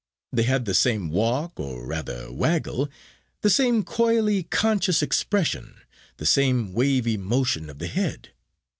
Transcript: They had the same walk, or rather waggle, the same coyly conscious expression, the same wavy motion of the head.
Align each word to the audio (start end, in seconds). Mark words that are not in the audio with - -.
They 0.33 0.41
had 0.41 0.65
the 0.65 0.73
same 0.73 1.11
walk, 1.11 1.59
or 1.59 1.85
rather 1.85 2.31
waggle, 2.31 2.89
the 3.41 3.51
same 3.51 3.83
coyly 3.83 4.41
conscious 4.41 5.03
expression, 5.03 5.79
the 6.17 6.25
same 6.25 6.73
wavy 6.73 7.17
motion 7.17 7.69
of 7.69 7.77
the 7.77 7.85
head. 7.85 8.29